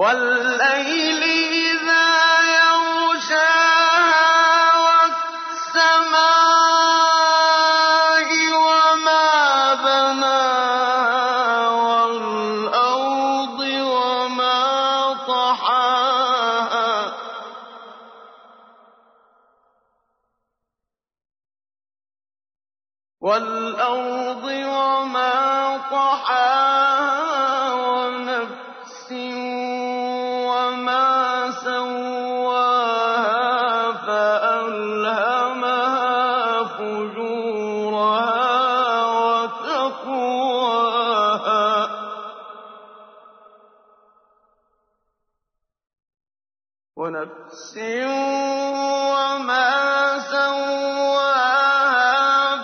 والليل 0.00 1.22
إذا 1.52 2.08
يغشاها 2.56 3.92
والسماء 4.86 5.90
وما 8.56 9.28
بناها 9.74 11.28
والأرض 11.68 13.60
وما 13.60 14.60
طحاها. 15.28 16.92
والأرض 23.20 24.44
وما 24.44 25.76
طحاها. 25.90 26.49
ونفس 47.00 47.76
وما 49.16 49.72
سواها 50.18 51.66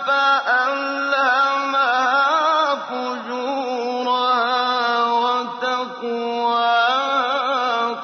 فألهمها 0.07 1.85
فجورها 2.89 4.35
وتقواها 5.23 6.37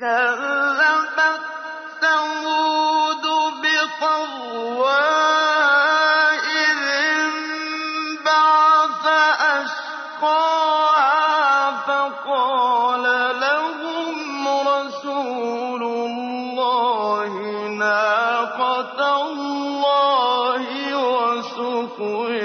كذبت 0.00 1.40
ثمود 2.00 3.24
بطغواها 3.62 4.80
إذ 6.40 6.78
انبعث 7.20 9.04
أشقاها 10.20 10.70
فقال 11.86 13.04
لهم 13.40 14.48
رسول 14.68 15.82
الله 15.82 17.32
ناقة 17.78 19.00
الله 19.22 20.64
وسقياها 20.96 22.39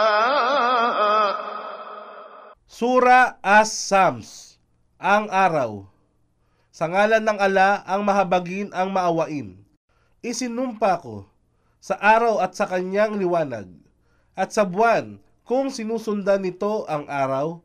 Sura 2.78 3.42
As-Sams, 3.42 4.62
ang 5.02 5.26
araw. 5.34 5.90
Sa 6.70 6.86
ngalan 6.86 7.26
ng 7.26 7.38
ala 7.42 7.82
ang 7.82 8.06
mahabagin 8.06 8.70
ang 8.70 8.94
maawain. 8.94 9.58
Isinumpa 10.22 11.02
ko 11.02 11.26
sa 11.82 11.98
araw 11.98 12.38
at 12.38 12.54
sa 12.54 12.70
kanyang 12.70 13.18
liwanag, 13.18 13.66
at 14.38 14.54
sa 14.54 14.62
buwan 14.62 15.18
kung 15.42 15.74
sinusundan 15.74 16.46
nito 16.46 16.86
ang 16.86 17.10
araw, 17.10 17.58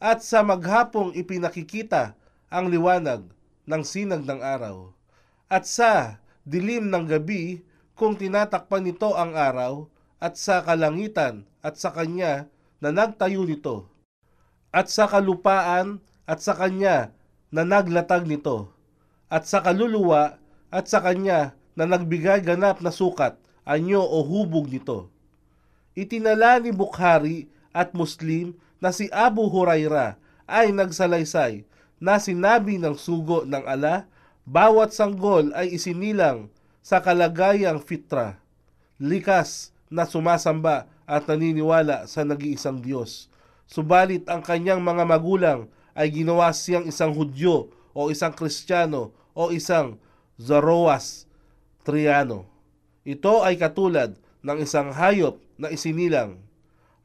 at 0.00 0.24
sa 0.24 0.40
maghapong 0.40 1.12
ipinakikita 1.12 2.16
ang 2.48 2.72
liwanag 2.72 3.20
ng 3.68 3.82
sinag 3.84 4.24
ng 4.24 4.40
araw, 4.40 4.92
at 5.49 5.65
sa 5.65 6.21
dilim 6.45 6.87
ng 6.87 7.05
gabi 7.09 7.65
kung 7.97 8.15
tinatakpan 8.15 8.87
nito 8.87 9.11
ang 9.17 9.35
araw, 9.35 9.89
at 10.19 10.35
sa 10.35 10.63
kalangitan 10.63 11.47
at 11.63 11.79
sa 11.79 11.91
kanya 11.95 12.47
na 12.83 12.91
nagtayo 12.91 13.47
nito 13.47 13.87
at 14.69 14.87
sa 14.89 15.09
kalupaan 15.09 16.01
at 16.29 16.39
sa 16.45 16.53
kanya 16.53 17.13
na 17.49 17.65
naglatag 17.65 18.29
nito, 18.29 18.69
at 19.29 19.49
sa 19.49 19.65
kaluluwa 19.65 20.37
at 20.69 20.85
sa 20.85 21.01
kanya 21.01 21.57
na 21.73 21.89
nagbigay 21.89 22.45
ganap 22.45 22.77
na 22.85 22.93
sukat, 22.93 23.37
anyo 23.65 24.01
o 24.01 24.21
hubog 24.21 24.69
nito. 24.69 25.09
Itinala 25.97 26.61
ni 26.61 26.69
Bukhari 26.69 27.49
at 27.73 27.97
Muslim 27.97 28.53
na 28.77 28.93
si 28.93 29.09
Abu 29.09 29.49
Huraira 29.49 30.21
ay 30.45 30.69
nagsalaysay 30.69 31.65
na 31.97 32.21
sinabi 32.21 32.77
ng 32.77 32.93
sugo 32.93 33.43
ng 33.43 33.65
ala, 33.65 34.05
bawat 34.49 34.97
sanggol 34.97 35.53
ay 35.53 35.77
isinilang 35.77 36.49
sa 36.81 37.05
kalagayang 37.05 37.77
fitra, 37.77 38.41
likas 38.97 39.69
na 39.93 40.09
sumasamba 40.09 40.89
at 41.05 41.29
naniniwala 41.29 42.09
sa 42.09 42.25
nag-iisang 42.25 42.81
Diyos. 42.81 43.29
Subalit 43.69 44.25
ang 44.25 44.41
kanyang 44.41 44.81
mga 44.81 45.05
magulang 45.05 45.69
ay 45.93 46.09
ginawa 46.09 46.49
siyang 46.49 46.89
isang 46.89 47.13
Hudyo 47.13 47.69
o 47.93 48.09
isang 48.09 48.33
Kristiyano 48.33 49.13
o 49.37 49.53
isang 49.53 50.01
Zoroastriano. 50.41 52.49
Ito 53.05 53.45
ay 53.45 53.61
katulad 53.61 54.17
ng 54.41 54.65
isang 54.65 54.89
hayop 54.89 55.37
na 55.61 55.69
isinilang. 55.69 56.41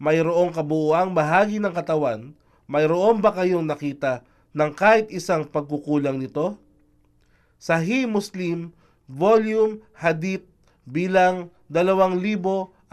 Mayroong 0.01 0.57
kabuuang 0.57 1.13
bahagi 1.13 1.61
ng 1.61 1.77
katawan, 1.77 2.33
mayroon 2.65 3.21
ba 3.21 3.37
kayong 3.37 3.69
nakita 3.69 4.25
ng 4.57 4.73
kahit 4.73 5.13
isang 5.13 5.45
pagkukulang 5.45 6.17
nito? 6.17 6.64
Sahih 7.65 8.05
Muslim, 8.05 8.77
Volume 9.09 9.81
Hadith 9.97 10.45
bilang 10.85 11.49
2048. 11.73 12.93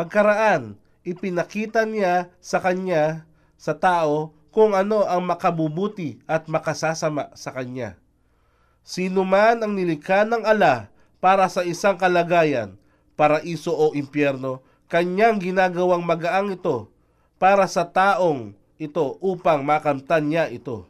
Pagkaraan, 0.00 0.80
ipinakita 1.04 1.84
niya 1.84 2.32
sa 2.40 2.56
kanya, 2.64 3.28
sa 3.60 3.76
tao, 3.76 4.32
kung 4.48 4.72
ano 4.72 5.04
ang 5.04 5.28
makabubuti 5.28 6.24
at 6.24 6.48
makasasama 6.48 7.36
sa 7.36 7.52
kanya. 7.52 8.00
Sino 8.80 9.20
man 9.28 9.60
ang 9.60 9.76
nilikha 9.76 10.24
ng 10.24 10.48
ala 10.48 10.88
para 11.20 11.52
sa 11.52 11.68
isang 11.68 12.00
kalagayan, 12.00 12.80
paraiso 13.12 13.76
o 13.76 13.92
impyerno, 13.92 14.64
kanyang 14.88 15.36
ginagawang 15.36 16.00
magaang 16.00 16.48
ito 16.48 16.88
para 17.36 17.68
sa 17.68 17.84
taong 17.84 18.56
ito 18.80 19.20
upang 19.20 19.60
makamtan 19.60 20.32
niya 20.32 20.48
ito. 20.48 20.88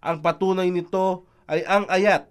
Ang 0.00 0.24
patunay 0.24 0.72
nito 0.72 1.28
ay 1.44 1.60
ang 1.68 1.84
ayat 1.92 2.24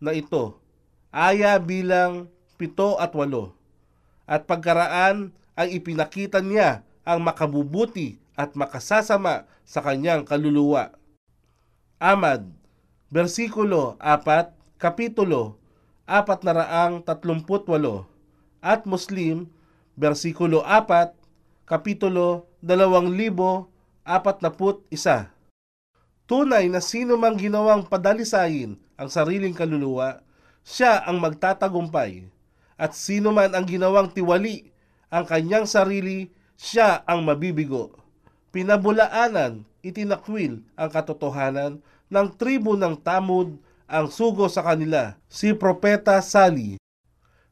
na 0.00 0.12
ito, 0.12 0.60
aya 1.08 1.56
bilang 1.56 2.28
pito 2.60 3.00
at 3.00 3.16
walo. 3.16 3.56
At 4.28 4.44
pagkaraan 4.44 5.32
ay 5.56 5.80
ipinakita 5.80 6.44
niya 6.44 6.84
ang 7.08 7.24
makabubuti 7.24 8.20
at 8.36 8.52
makasasama 8.52 9.48
sa 9.64 9.80
kanyang 9.80 10.28
kaluluwa. 10.28 10.92
Amad, 11.96 12.52
versikulo 13.08 13.96
4, 14.04 14.52
kapitulo 14.76 15.56
438 16.04 17.08
at 18.60 18.84
Muslim, 18.84 19.48
versikulo 19.96 20.60
4, 20.60 21.16
kapitulo 21.64 22.44
2041. 22.60 25.32
Tunay 26.26 26.66
na 26.66 26.82
sino 26.82 27.14
mang 27.14 27.38
ginawang 27.38 27.86
padalisayin 27.86 28.74
ang 28.98 29.06
sariling 29.06 29.54
kaluluwa, 29.54 30.26
siya 30.66 31.06
ang 31.06 31.22
magtatagumpay. 31.22 32.26
At 32.74 32.98
sino 32.98 33.30
man 33.30 33.54
ang 33.54 33.62
ginawang 33.62 34.10
tiwali 34.10 34.74
ang 35.06 35.22
kanyang 35.22 35.70
sarili, 35.70 36.34
siya 36.58 37.06
ang 37.06 37.22
mabibigo. 37.22 37.94
Pinabulaanan, 38.50 39.62
itinakwil 39.86 40.66
ang 40.74 40.90
katotohanan 40.90 41.78
ng 42.10 42.26
tribo 42.34 42.74
ng 42.74 42.98
Tamud 42.98 43.62
ang 43.86 44.10
sugo 44.10 44.50
sa 44.50 44.66
kanila, 44.66 45.14
si 45.30 45.54
Propeta 45.54 46.18
Sali. 46.18 46.74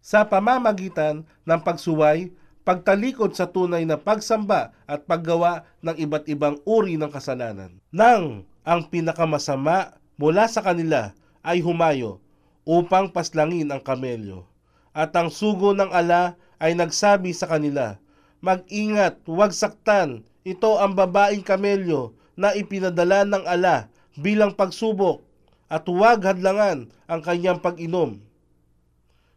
Sa 0.03 0.27
pamamagitan 0.27 1.23
ng 1.47 1.61
pagsuway, 1.63 2.35
pagtalikod 2.67 3.39
sa 3.39 3.47
tunay 3.47 3.87
na 3.87 3.97
pagsamba 3.97 4.75
at 4.85 5.07
paggawa 5.07 5.63
ng 5.79 5.95
iba't 5.95 6.27
ibang 6.27 6.59
uri 6.67 6.99
ng 6.99 7.09
kasalanan. 7.13 7.79
Nang 7.95 8.45
ang 8.65 8.89
pinakamasama 8.89 10.01
mula 10.17 10.49
sa 10.49 10.65
kanila 10.65 11.13
ay 11.45 11.61
humayo 11.61 12.19
upang 12.65 13.13
paslangin 13.13 13.69
ang 13.69 13.85
kamelyo. 13.85 14.49
At 14.97 15.13
ang 15.13 15.29
sugo 15.29 15.77
ng 15.77 15.93
ala 15.93 16.41
ay 16.57 16.73
nagsabi 16.73 17.37
sa 17.37 17.45
kanila, 17.45 18.01
Mag-ingat, 18.45 19.25
huwag 19.25 19.57
saktan, 19.57 20.25
ito 20.45 20.77
ang 20.77 20.93
babaeng 20.93 21.45
kamelyo 21.45 22.13
na 22.37 22.53
ipinadala 22.53 23.25
ng 23.25 23.45
ala 23.45 23.89
bilang 24.21 24.53
pagsubok 24.53 25.25
at 25.73 25.89
huwag 25.89 26.21
hadlangan 26.25 26.93
ang 27.09 27.21
kanyang 27.25 27.61
pag-inom. 27.61 28.21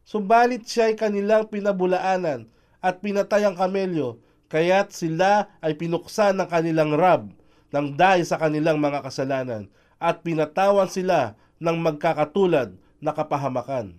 Subalit 0.08 0.68
siya 0.68 0.92
ay 0.92 0.96
kanilang 1.00 1.48
pinabulaanan 1.48 2.48
at 2.84 3.00
pinatay 3.00 3.48
ang 3.48 3.56
kamelyo, 3.56 4.20
kaya't 4.52 4.92
sila 4.92 5.52
ay 5.64 5.76
pinuksan 5.76 6.40
ng 6.40 6.48
kanilang 6.48 6.96
rab 6.96 7.32
ng 7.74 7.96
dahil 7.96 8.24
sa 8.24 8.40
kanilang 8.40 8.80
mga 8.80 9.04
kasalanan 9.04 9.68
at 9.98 10.22
pinatawan 10.22 10.88
sila 10.88 11.36
ng 11.58 11.78
magkakatulad 11.82 12.78
na 13.02 13.12
kapahamakan. 13.14 13.98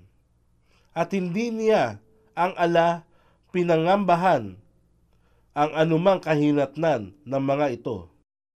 At 0.94 1.14
hindi 1.14 1.50
niya 1.54 2.02
ang 2.34 2.54
ala 2.54 3.06
pinangambahan 3.50 4.58
ang 5.58 5.70
anumang 5.74 6.22
kahinatnan 6.22 7.18
ng 7.26 7.42
mga 7.42 7.82
ito. 7.82 8.06